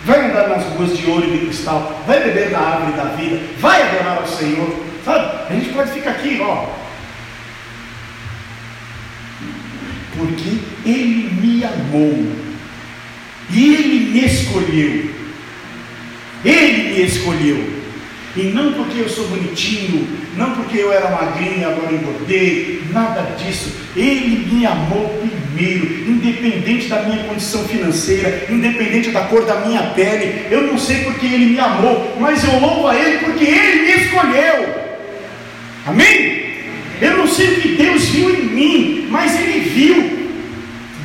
[0.04, 3.40] Vai andar nas ruas de ouro e de cristal, vai beber da árvore da vida,
[3.58, 5.46] vai adorar ao Senhor, sabe?
[5.48, 6.66] A gente pode ficar aqui, ó.
[10.14, 12.32] Porque Ele me amou,
[13.48, 15.10] e Ele me escolheu,
[16.44, 17.79] Ele me escolheu.
[18.36, 23.22] E não porque eu sou bonitinho, não porque eu era magrinho e agora engordei, nada
[23.36, 23.72] disso.
[23.96, 30.46] Ele me amou primeiro, independente da minha condição financeira, independente da cor da minha pele.
[30.48, 34.04] Eu não sei porque ele me amou, mas eu louvo a ele porque ele me
[34.04, 34.74] escolheu.
[35.86, 36.50] Amém?
[37.00, 40.20] Eu não sei o que Deus viu em mim, mas ele viu.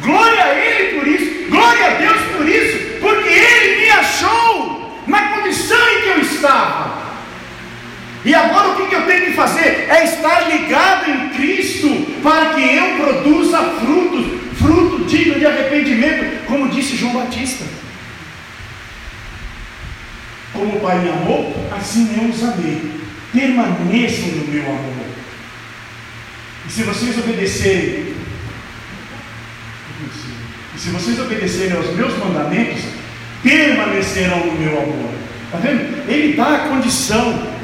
[0.04, 5.22] Glória a ele por isso, glória a Deus por isso, porque ele me achou na
[5.30, 6.95] condição em que eu estava.
[8.26, 9.88] E agora o que eu tenho que fazer?
[9.88, 11.88] É estar ligado em Cristo
[12.24, 14.26] para que eu produza frutos,
[14.58, 17.64] fruto digno de arrependimento, como disse João Batista.
[20.52, 22.82] Como o Pai me amou, assim eu os amei.
[23.32, 25.06] Permaneçam no meu amor.
[26.68, 28.16] E se vocês obedecerem,
[30.76, 32.82] e se vocês obedecerem aos meus mandamentos,
[33.44, 35.12] permanecerão no meu amor.
[35.46, 36.10] Está vendo?
[36.10, 37.55] Ele dá a condição,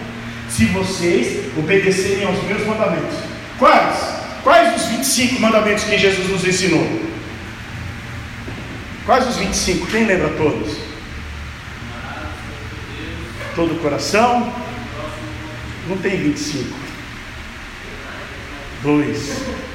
[0.52, 3.18] se vocês obedecerem aos meus mandamentos.
[3.58, 3.98] Quais?
[4.44, 6.86] Quais os 25 mandamentos que Jesus nos ensinou?
[9.06, 9.88] Quais os 25?
[9.88, 10.78] Quem lembra todos?
[13.56, 14.54] Todo o coração?
[15.88, 16.76] Não tem 25.
[18.84, 19.71] Dois.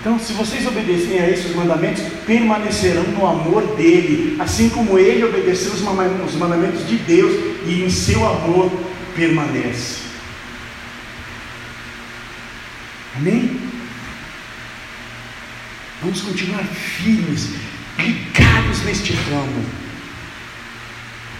[0.00, 5.72] Então, se vocês obedecerem a esses mandamentos, permanecerão no amor dele, assim como ele obedeceu
[5.72, 7.32] os mandamentos de Deus
[7.66, 8.70] e em seu amor
[9.16, 10.08] permanece.
[13.16, 13.60] Amém?
[16.00, 17.50] Vamos continuar firmes,
[17.98, 19.64] ligados neste ramo.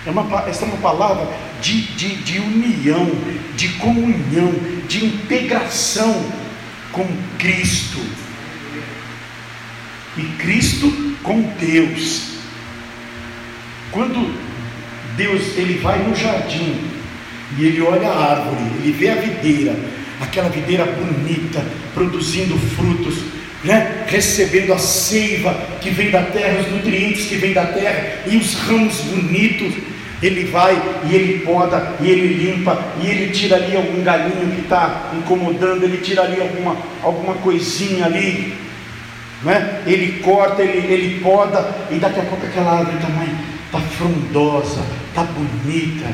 [0.04, 1.28] É uma, essa é uma palavra
[1.60, 3.08] de, de, de união,
[3.54, 4.52] de comunhão,
[4.88, 6.24] de integração
[6.90, 7.06] com
[7.38, 8.00] Cristo.
[10.18, 10.90] E Cristo
[11.22, 12.38] com Deus.
[13.92, 14.34] Quando
[15.16, 16.76] Deus ele vai no jardim
[17.56, 19.74] e ele olha a árvore, ele vê a videira,
[20.20, 23.16] aquela videira bonita, produzindo frutos,
[23.64, 24.04] né?
[24.06, 28.54] recebendo a seiva que vem da terra, os nutrientes que vem da terra e os
[28.54, 29.74] ramos bonitos.
[30.20, 30.74] Ele vai
[31.08, 35.84] e ele poda, e ele limpa, e ele tira ali algum galinho que está incomodando,
[35.84, 38.52] ele tira ali alguma, alguma coisinha ali,
[39.42, 39.82] né?
[39.86, 42.96] ele corta, ele, ele poda, e daqui a pouco aquela árvore
[43.66, 46.06] está frondosa, está bonita.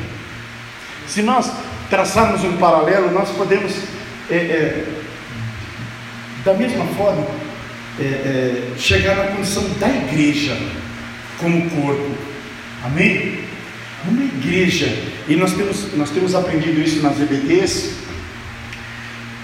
[1.07, 1.51] Se nós
[1.89, 3.73] traçarmos um paralelo, nós podemos
[4.29, 4.85] é, é,
[6.45, 7.25] da mesma forma,
[7.99, 10.55] é, é, chegar na condição da igreja
[11.39, 12.11] como corpo.
[12.83, 13.39] Amém?
[14.07, 14.95] Uma igreja,
[15.27, 17.95] e nós temos, nós temos aprendido isso nas EBDs,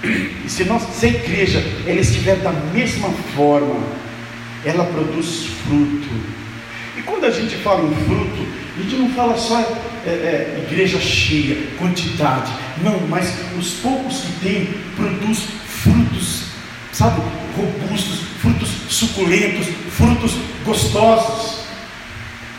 [0.04, 3.80] e se, nós, se a igreja ela estiver da mesma forma,
[4.66, 6.10] ela produz fruto.
[6.98, 11.00] E quando a gente fala em fruto, a gente não fala só é, é, igreja
[11.00, 12.52] cheia, quantidade,
[12.84, 16.52] não, mas os poucos que tem produz frutos
[16.92, 17.22] sabe,
[17.56, 20.34] robustos, frutos suculentos, frutos
[20.66, 21.62] gostosos.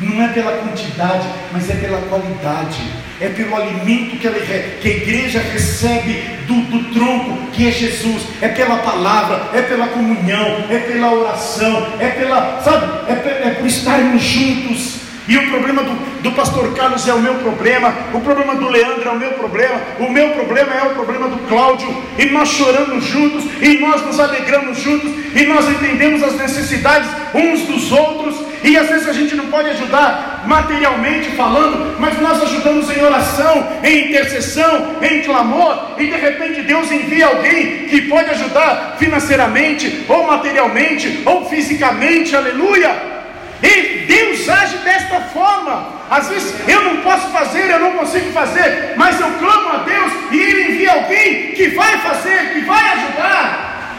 [0.00, 2.78] Não é pela quantidade, mas é pela qualidade,
[3.20, 8.22] é pelo alimento que, ela, que a igreja recebe do, do tronco que é Jesus,
[8.40, 13.66] é pela palavra, é pela comunhão, é pela oração, é pela, sabe, é, é por
[13.66, 15.01] estarmos juntos.
[15.28, 19.08] E o problema do, do pastor Carlos é o meu problema, o problema do Leandro
[19.08, 23.04] é o meu problema, o meu problema é o problema do Cláudio, e nós choramos
[23.04, 28.76] juntos, e nós nos alegramos juntos, e nós entendemos as necessidades uns dos outros, e
[28.76, 34.08] às vezes a gente não pode ajudar materialmente falando, mas nós ajudamos em oração, em
[34.08, 41.22] intercessão, em clamor, e de repente Deus envia alguém que pode ajudar financeiramente, ou materialmente,
[41.24, 43.21] ou fisicamente, aleluia.
[43.62, 46.02] E Deus age desta forma.
[46.10, 50.12] Às vezes eu não posso fazer, eu não consigo fazer, mas eu clamo a Deus
[50.32, 53.96] e Ele envia alguém que vai fazer, que vai ajudar.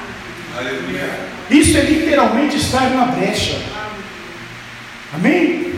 [0.58, 1.10] Aleluia.
[1.49, 3.60] Isso é literalmente estar na brecha.
[5.13, 5.73] Amém?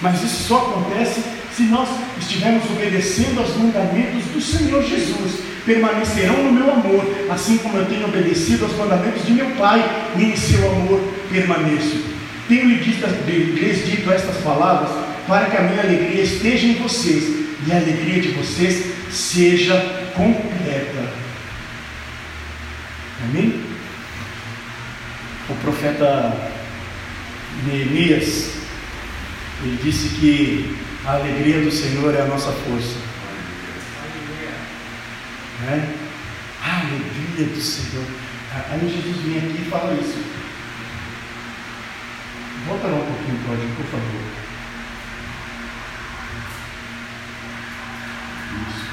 [0.00, 1.22] Mas isso só acontece
[1.54, 5.40] se nós estivermos obedecendo aos mandamentos do Senhor Jesus.
[5.64, 9.84] Permanecerão no meu amor, assim como eu tenho obedecido aos mandamentos de meu Pai,
[10.16, 12.19] e em seu amor permaneço.
[12.50, 14.90] Tenho-lhe lhes dito estas palavras
[15.28, 17.22] para que a minha alegria esteja em vocês
[17.64, 19.76] e a alegria de vocês seja
[20.16, 21.12] completa.
[23.22, 23.62] Amém?
[25.48, 26.50] O profeta
[27.68, 28.58] Neemias
[29.62, 32.98] ele disse que a alegria do Senhor é a nossa força.
[35.60, 35.94] Né?
[36.64, 38.06] A alegria do Senhor.
[38.70, 40.39] Aí Jesus vem aqui e fala isso.
[42.70, 44.20] Volta lá um pouquinho, Cláudio, por favor.
[48.68, 48.84] Isso.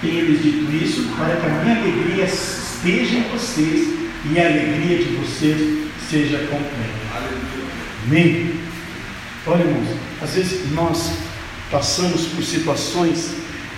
[0.00, 3.88] Tenho-lhes dito isso para que a minha alegria esteja em vocês
[4.24, 7.28] e a alegria de vocês seja completa.
[8.06, 8.54] Amém?
[9.46, 11.12] Olha, irmãos, às vezes nós
[11.70, 13.34] passamos por situações.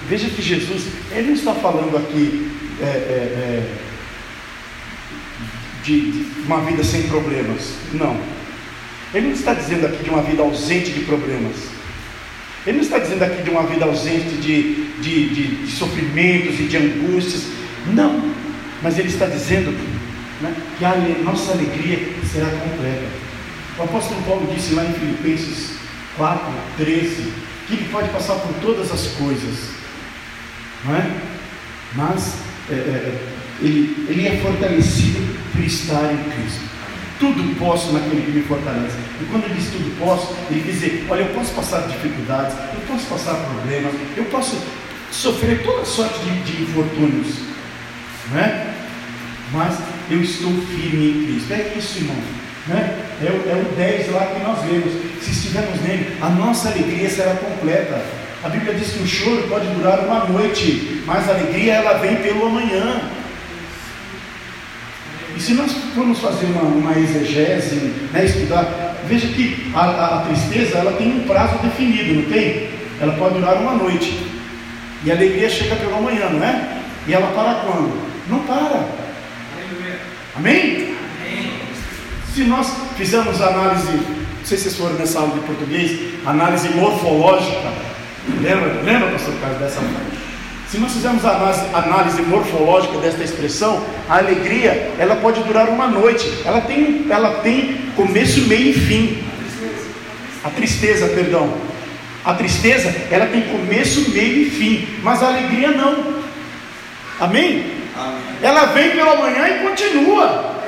[0.08, 2.48] Veja que Jesus, ele não está falando aqui
[2.80, 3.74] é, é, é,
[5.84, 7.74] de, de uma vida sem problemas.
[7.92, 8.18] Não.
[9.12, 11.54] Ele não está dizendo aqui de uma vida ausente de problemas.
[12.66, 16.64] Ele não está dizendo aqui de uma vida ausente de, de, de, de sofrimentos e
[16.64, 17.44] de angústias.
[17.86, 18.32] Não.
[18.82, 19.70] Mas ele está dizendo
[20.40, 22.00] né, que a nossa alegria
[22.32, 23.24] será completa.
[23.78, 25.74] O apóstolo Paulo disse lá em Filipenses
[26.16, 27.32] 4, 13,
[27.66, 29.70] que ele pode passar por todas as coisas,
[30.84, 31.10] não é?
[31.94, 32.34] Mas
[32.70, 33.18] é, é,
[33.60, 36.60] ele, ele é fortalecido estar em Cristo.
[37.18, 38.96] Tudo posso naquele que me fortalece.
[39.20, 42.80] E quando ele diz tudo posso, ele quer dizer: olha, eu posso passar dificuldades, eu
[42.88, 44.56] posso passar problemas, eu posso
[45.10, 47.36] sofrer toda sorte de, de infortúnios,
[48.30, 48.74] não é?
[49.52, 49.78] Mas
[50.10, 51.52] eu estou firme em Cristo.
[51.52, 52.16] É isso, irmão.
[52.66, 53.04] Né?
[53.22, 54.92] É, é o 10 lá que nós vemos.
[55.22, 58.02] Se estivermos nele, a nossa alegria será completa.
[58.42, 62.16] A Bíblia diz que o choro pode durar uma noite, mas a alegria ela vem
[62.16, 63.00] pelo amanhã.
[65.36, 67.76] E se nós formos fazer uma, uma exegese,
[68.12, 72.68] né, estudar, veja que a, a, tristeza ela tem um prazo definido, não tem?
[73.00, 74.16] Ela pode durar uma noite.
[75.04, 76.78] E a alegria chega pela manhã, não é?
[77.06, 77.92] E ela para quando?
[78.28, 78.88] Não para.
[80.36, 80.94] Amém?
[81.20, 81.54] Amém?
[82.32, 87.72] Se nós fizermos análise, não sei se vocês foram nessa aula de português, análise morfológica,
[88.40, 90.23] lembra, lembra pastor Carlos dessa parte?
[90.74, 95.86] Se nós fizermos a análise, análise, morfológica desta expressão, a alegria ela pode durar uma
[95.86, 96.28] noite.
[96.44, 99.24] Ela tem, ela tem começo, meio e fim.
[100.42, 101.56] A tristeza, perdão.
[102.24, 106.12] A tristeza ela tem começo, meio e fim, mas a alegria não.
[107.20, 107.66] Amém?
[107.96, 108.22] Amém.
[108.42, 110.60] Ela vem pela manhã e continua.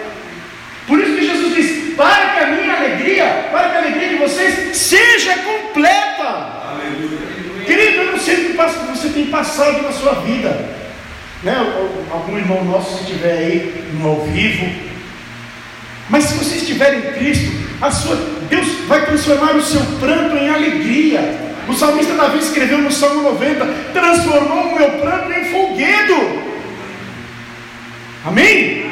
[0.86, 4.16] Por isso que Jesus diz: para que a minha alegria, para que a alegria de
[4.18, 6.15] vocês seja completa.
[8.32, 10.48] O que você tem passado na sua vida.
[11.42, 11.54] Né?
[12.10, 14.66] Algum irmão nosso, se estiver aí no ao vivo.
[16.08, 18.16] Mas se você estiver em Cristo, a sua,
[18.48, 21.46] Deus vai transformar o seu pranto em alegria.
[21.68, 26.46] O salmista Davi escreveu no Salmo 90: transformou o meu pranto em folguedo.
[28.24, 28.86] Amém?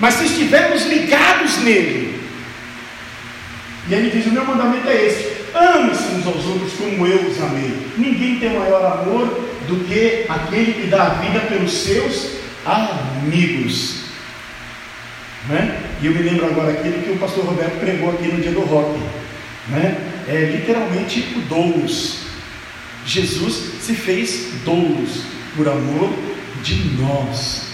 [0.00, 2.20] Mas se estivermos ligados nele,
[3.88, 7.40] e ele diz: o meu mandamento é esse: Ame-se uns aos outros como eu os
[7.40, 7.86] amei.
[7.96, 9.26] Ninguém tem maior amor
[9.68, 12.30] do que aquele que dá a vida pelos seus
[12.66, 14.04] amigos.
[15.48, 15.80] Né?
[16.02, 18.62] E eu me lembro agora aquilo que o pastor Roberto pregou aqui no dia do
[18.62, 18.98] rock.
[19.68, 19.96] Né?
[20.26, 22.24] É literalmente o doulos.
[23.06, 25.22] Jesus se fez doulos
[25.56, 26.12] por amor
[26.62, 27.68] de nós.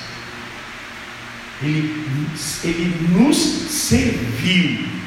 [1.63, 2.07] Ele,
[2.65, 5.00] ele nos serviu.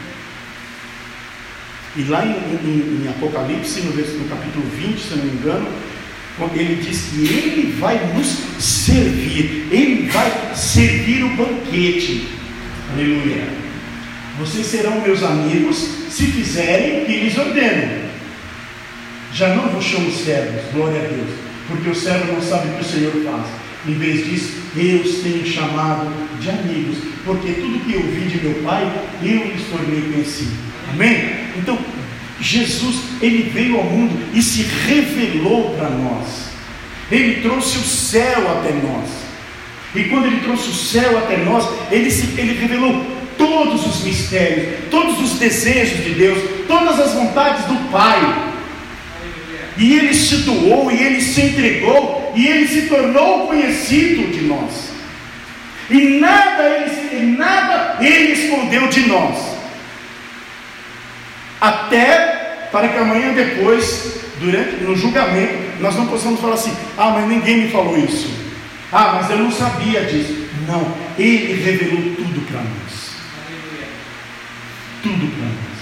[1.96, 5.68] E lá em, em, em Apocalipse, no, no capítulo 20, se não me engano,
[6.56, 8.28] ele diz que ele vai nos
[8.60, 12.28] servir, ele vai servir o banquete.
[12.92, 13.48] Aleluia.
[14.40, 15.78] Vocês serão meus amigos
[16.10, 18.04] se fizerem o que lhes ordeno.
[19.32, 21.30] Já não vos chamo servos, glória a Deus,
[21.68, 23.48] porque o servo não sabe o que o Senhor faz.
[23.88, 28.44] Em vez disso, eu os tenho chamado de amigos, porque tudo que eu vi de
[28.44, 30.73] meu Pai, eu lhes tornei conhecido.
[30.94, 31.32] Amém?
[31.58, 31.78] Então,
[32.40, 36.52] Jesus, ele veio ao mundo e se revelou para nós.
[37.12, 39.10] Ele trouxe o céu até nós.
[39.96, 43.06] E quando ele trouxe o céu até nós, ele, se, ele revelou
[43.38, 48.52] todos os mistérios, todos os desejos de Deus, todas as vontades do Pai.
[49.78, 54.92] E ele se doou, e ele se entregou, e ele se tornou conhecido de nós.
[55.90, 59.54] E nada ele, nada ele escondeu de nós
[61.64, 67.30] até para que amanhã depois, durante no julgamento, nós não possamos falar assim: ah, mas
[67.30, 68.30] ninguém me falou isso.
[68.92, 70.46] Ah, mas eu não sabia disso.
[70.68, 73.14] Não, Ele revelou tudo para nós.
[75.02, 75.74] Tudo para nós.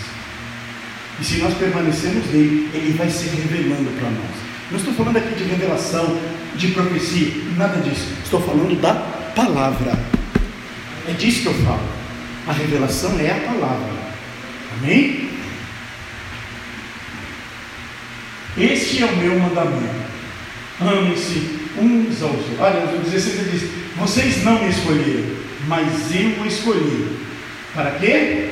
[1.20, 4.52] E se nós permanecermos nele, Ele vai se revelando para nós.
[4.70, 6.20] Não estou falando aqui de revelação,
[6.56, 8.08] de profecia, nada disso.
[8.24, 8.94] Estou falando da
[9.36, 9.98] palavra.
[11.08, 11.82] É disso que eu falo.
[12.48, 14.12] A revelação é a palavra.
[14.78, 15.31] Amém?
[18.58, 20.12] Este é o meu mandamento.
[20.82, 22.60] Amem-se uns aos outros.
[22.60, 25.36] Olha, o 16 ele diz: Vocês não me escolheram,
[25.68, 27.18] mas eu o escolhi.
[27.74, 28.50] Para quê?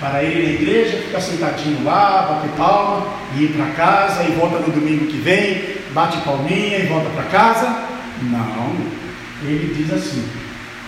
[0.00, 4.58] Para ir na igreja, ficar sentadinho lá, bater palma, e ir para casa e volta
[4.58, 7.84] no domingo que vem, bate palminha e volta para casa.
[8.22, 8.76] Não,
[9.42, 10.24] ele diz assim: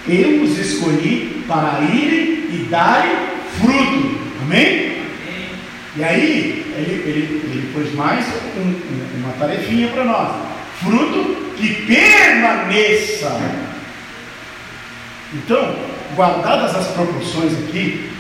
[0.09, 3.12] Eu os escolhi para irem e darem
[3.59, 4.19] fruto.
[4.43, 4.93] Amém?
[5.97, 8.26] E aí, ele, ele, ele pôs mais
[8.57, 10.34] um, uma tarefinha para nós:
[10.82, 13.40] fruto que permaneça.
[15.32, 15.76] Então,
[16.16, 18.11] guardadas as proporções aqui,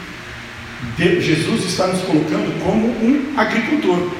[0.96, 4.10] Jesus está nos colocando como um agricultor.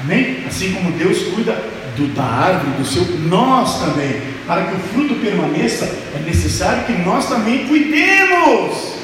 [0.00, 0.44] Amém?
[0.46, 1.52] Assim como Deus cuida
[1.96, 6.92] do, da árvore, do seu, nós também, para que o fruto permaneça, é necessário que
[7.02, 8.99] nós também cuidemos.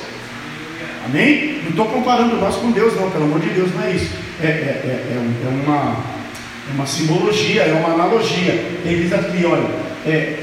[1.06, 1.60] Amém?
[1.62, 4.10] Não estou comparando nós com Deus, não, pelo amor de Deus, não é isso.
[4.42, 5.96] É, é, é, é, é uma,
[6.68, 8.52] É uma simbologia, é uma analogia.
[8.84, 9.68] Ele diz aqui, olha,
[10.04, 10.40] é,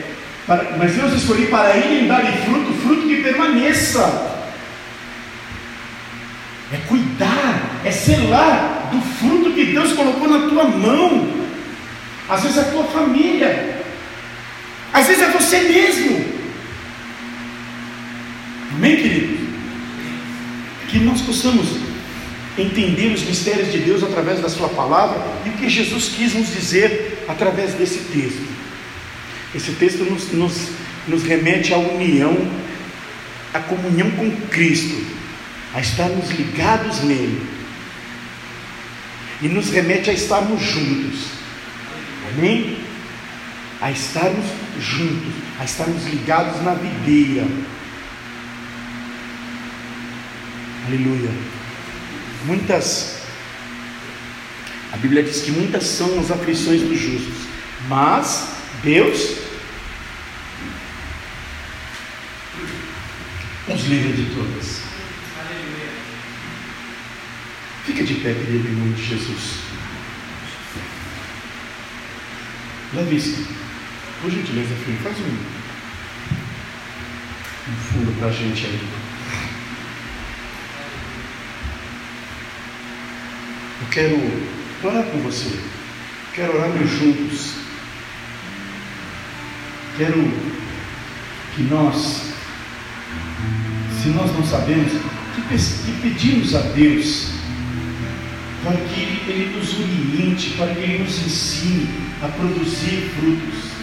[0.47, 4.32] para, mas eu os escolhi para irem dar fruto, fruto que permaneça.
[6.72, 11.43] É cuidar, é selar do fruto que Deus colocou na tua mão.
[12.30, 13.84] Às vezes é a tua família,
[14.93, 16.34] às vezes é você mesmo.
[18.76, 19.12] Amém, querido?
[20.94, 21.70] Que nós possamos
[22.56, 26.54] entender os mistérios de Deus através da Sua palavra e o que Jesus quis nos
[26.54, 28.48] dizer através desse texto.
[29.56, 30.70] Esse texto nos, nos,
[31.08, 32.38] nos remete à união,
[33.56, 35.04] à comunhão com Cristo,
[35.74, 37.41] a estarmos ligados nele,
[39.41, 41.26] e nos remete a estarmos juntos,
[42.38, 42.78] amém?
[43.82, 44.46] A estarmos
[44.80, 47.48] juntos, a estarmos ligados na videira.
[50.86, 51.32] Aleluia.
[52.46, 53.22] Muitas,
[54.92, 57.48] a Bíblia diz que muitas são as aflições dos justos,
[57.88, 58.50] mas
[58.84, 59.38] Deus
[63.68, 64.82] nos livra de todas.
[67.86, 69.60] Fica de pé, querido, em nome de Jesus.
[72.94, 73.48] Leve isso.
[74.22, 75.38] Por gentileza, filho, faz um,
[77.72, 79.03] um fundo para a gente aí.
[83.94, 84.20] Quero
[84.84, 85.56] orar com você.
[86.34, 87.54] Quero orarmos juntos.
[89.98, 90.32] Quero
[91.56, 92.34] que nós,
[94.02, 94.91] se nós não sabemos,
[95.48, 97.34] que pedimos a Deus
[98.64, 101.88] para que Ele nos oriente, para que Ele nos ensine
[102.24, 103.74] a produzir frutos.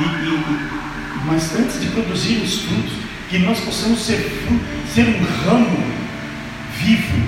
[0.00, 2.92] E, e, mas antes de produzir os frutos,
[3.30, 4.30] que nós possamos ser,
[4.92, 5.87] ser um ramo
[6.78, 7.18] vivo,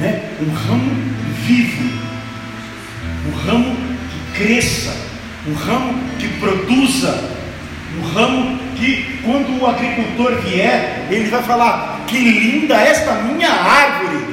[0.00, 0.22] né?
[0.40, 0.92] um ramo
[1.46, 1.82] vivo,
[3.26, 3.76] um ramo
[4.10, 4.94] que cresça,
[5.46, 7.30] um ramo que produza,
[7.98, 14.32] um ramo que quando o agricultor vier, ele vai falar: que linda esta minha árvore.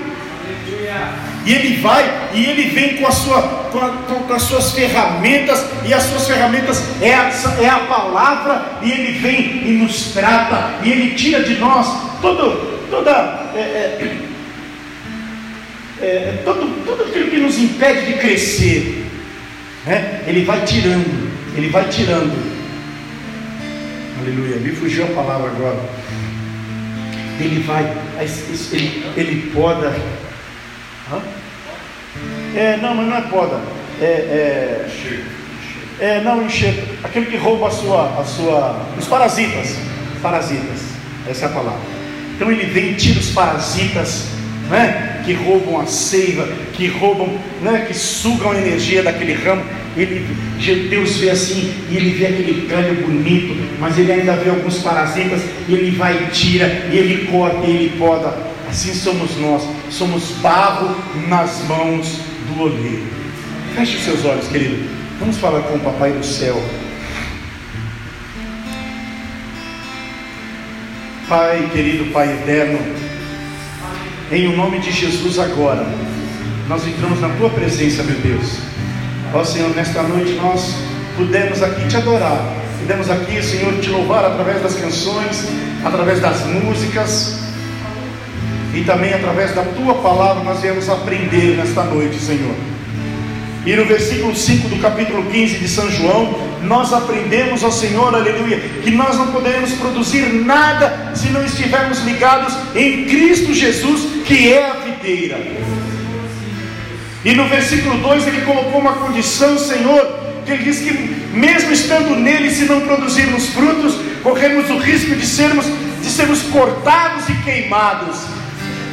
[1.46, 2.04] E ele vai
[2.34, 3.42] e ele vem com, a sua,
[3.72, 8.80] com, a, com, as suas ferramentas, e as suas ferramentas é a, é a palavra,
[8.82, 11.88] e ele vem e nos trata, e ele tira de nós
[12.22, 13.12] todo, toda
[13.56, 14.20] é, é,
[16.02, 19.06] é, é, todo, tudo aquilo que nos impede de crescer,
[19.86, 20.24] né?
[20.28, 22.60] ele vai tirando, ele vai tirando.
[24.22, 25.80] Aleluia, me fugiu a palavra agora.
[27.40, 27.84] Ele vai,
[28.74, 29.96] ele, ele poda.
[31.12, 31.22] Hã?
[32.56, 33.62] É, não, mas não é poda.
[34.02, 34.90] É, é,
[36.00, 36.84] é não enxerga.
[37.04, 39.78] Aquele que rouba a sua, a sua, os parasitas,
[40.22, 40.82] parasitas.
[41.28, 41.99] Essa é a palavra.
[42.40, 44.28] Então ele vem tira os parasitas,
[44.70, 49.62] né, que roubam a seiva, que roubam, né, que sugam a energia daquele ramo.
[49.98, 50.26] Ele,
[50.90, 55.42] Deus vê assim, e ele vê aquele galho bonito, mas ele ainda vê alguns parasitas,
[55.68, 58.34] e ele vai e tira, e ele corta, e ele poda.
[58.70, 60.96] Assim somos nós, somos barro
[61.28, 63.04] nas mãos do oleiro.
[63.76, 64.78] Feche os seus olhos, querido.
[65.20, 66.56] Vamos falar com o Papai do céu.
[71.30, 72.80] Pai querido, Pai eterno,
[74.32, 75.86] em o nome de Jesus agora,
[76.68, 78.58] nós entramos na tua presença, meu Deus.
[79.32, 80.74] Ó Senhor, nesta noite nós
[81.16, 82.42] pudemos aqui te adorar,
[82.80, 85.48] pudemos aqui, Senhor, te louvar através das canções,
[85.86, 87.42] através das músicas
[88.74, 92.56] e também através da tua palavra nós viemos aprender nesta noite, Senhor.
[93.68, 98.60] E no versículo 5 do capítulo 15 de São João, nós aprendemos ao Senhor, aleluia,
[98.84, 104.66] que nós não poderemos produzir nada se não estivermos ligados em Cristo Jesus, que é
[104.66, 105.38] a videira.
[107.24, 110.92] E no versículo 2 ele colocou uma condição, Senhor, que ele diz que
[111.34, 115.66] mesmo estando nele, se não produzirmos frutos, corremos o risco de sermos,
[116.02, 118.39] de sermos cortados e queimados.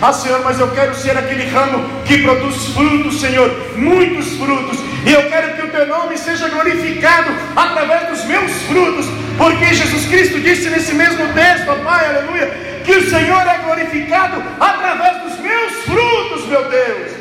[0.00, 4.78] Ah, Senhor, mas eu quero ser aquele ramo que produz frutos, Senhor, muitos frutos.
[5.06, 9.06] E eu quero que o teu nome seja glorificado através dos meus frutos,
[9.38, 12.46] porque Jesus Cristo disse nesse mesmo texto, Pai, aleluia,
[12.84, 17.12] que o Senhor é glorificado através dos meus frutos, meu Deus.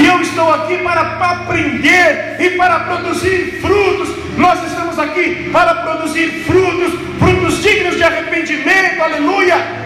[0.00, 4.10] E eu estou aqui para aprender e para produzir frutos.
[4.36, 9.85] Nós estamos aqui para produzir frutos, frutos dignos de arrependimento, aleluia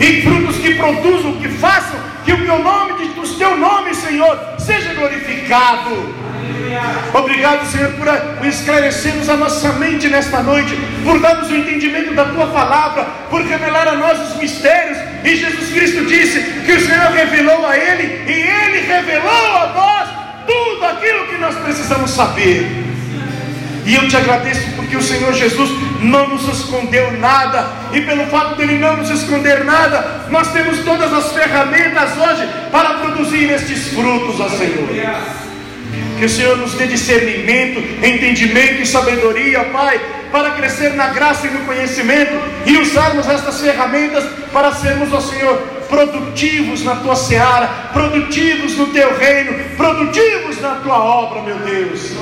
[0.00, 4.38] e frutos que produzam, que façam que o teu nome, que o teu nome, Senhor,
[4.58, 6.24] seja glorificado.
[7.12, 12.46] Obrigado, Senhor, por esclarecermos a nossa mente nesta noite, por darmos o entendimento da tua
[12.48, 17.66] palavra, por revelar a nós os mistérios E Jesus Cristo disse que o Senhor revelou
[17.66, 20.08] a ele, e ele revelou a nós
[20.46, 22.84] tudo aquilo que nós precisamos saber.
[23.86, 25.70] E eu te agradeço porque o Senhor Jesus
[26.04, 31.12] não nos escondeu nada, e pelo fato dele não nos esconder nada, nós temos todas
[31.12, 34.88] as ferramentas hoje para produzir estes frutos, ó Senhor.
[36.18, 40.00] Que o Senhor nos dê discernimento, entendimento e sabedoria, Pai,
[40.30, 42.32] para crescer na graça e no conhecimento
[42.66, 45.56] e usarmos estas ferramentas para sermos, ó Senhor,
[45.88, 52.12] produtivos na tua seara, produtivos no teu reino, produtivos na tua obra, meu Deus.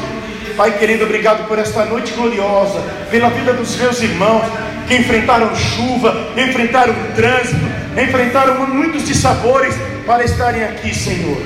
[0.56, 2.80] Pai querido, obrigado por esta noite gloriosa,
[3.10, 4.44] pela vida dos meus irmãos
[4.86, 7.64] que enfrentaram chuva, enfrentaram trânsito,
[7.96, 9.74] enfrentaram muitos dissabores
[10.06, 11.40] para estarem aqui, Senhor.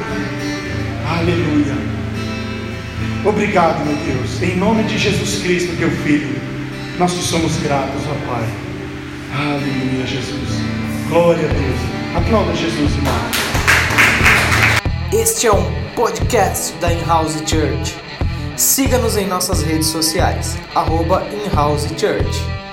[1.18, 1.76] Aleluia.
[3.24, 6.36] Obrigado, meu Deus, em nome de Jesus Cristo, teu Filho,
[6.98, 8.44] nós te somos gratos, ó Pai.
[9.38, 10.60] Aleluia, Jesus.
[11.08, 12.16] Glória a Deus.
[12.16, 13.14] Aplauda Jesus, irmão.
[15.12, 18.05] Este é um podcast da In-House Church.
[18.56, 22.65] Siga-nos em nossas redes sociais, arroba In-House Church.